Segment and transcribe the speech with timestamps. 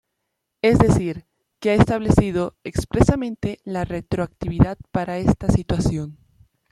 [0.63, 1.27] Es decir
[1.59, 6.17] que ha establecido, expresamente, la retroactividad para esta situación.